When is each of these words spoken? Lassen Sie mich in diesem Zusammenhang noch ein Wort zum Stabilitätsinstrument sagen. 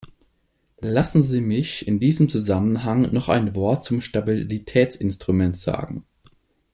Lassen 0.79 1.21
Sie 1.21 1.41
mich 1.41 1.87
in 1.87 1.99
diesem 1.99 2.27
Zusammenhang 2.27 3.13
noch 3.13 3.29
ein 3.29 3.53
Wort 3.53 3.83
zum 3.83 4.01
Stabilitätsinstrument 4.01 5.55
sagen. 5.55 6.07